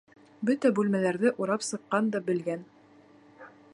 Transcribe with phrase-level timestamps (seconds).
[0.49, 2.65] Бөтә бүлмәләрҙе урап сыҡҡан да белгән.